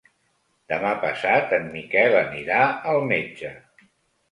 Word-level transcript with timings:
Demà 0.71 0.93
passat 1.03 1.53
en 1.59 1.69
Miquel 1.75 2.19
anirà 2.23 2.65
al 2.95 3.01
metge. 3.15 3.55